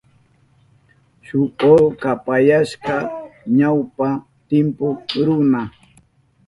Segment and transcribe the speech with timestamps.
[1.25, 2.95] Shuk oso kapayashka
[3.57, 4.07] ñawpa
[4.47, 4.85] timpu
[5.25, 5.61] runa.